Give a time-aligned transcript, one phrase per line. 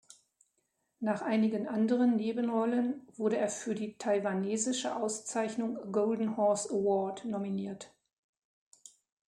[0.99, 7.93] Nach einigen anderen Nebenrollen wurde er für die taiwanesische Auszeichnung Golden Horse Award nominiert.